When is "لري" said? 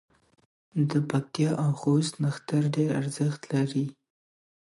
3.53-3.85